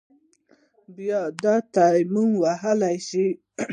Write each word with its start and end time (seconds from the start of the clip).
بيا 0.95 1.21
دې 1.43 1.55
تيمم 1.75 2.29
ووهل 2.37 2.81
شي. 3.07 3.27